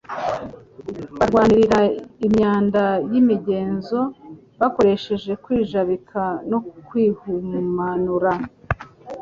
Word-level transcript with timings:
barwanira 1.17 1.77
imyanda 2.27 2.83
y'imigenzo, 3.11 3.99
bakoresheje 4.59 5.31
kwijabika 5.43 6.21
no 6.49 6.59
kwihumanura, 6.87 8.31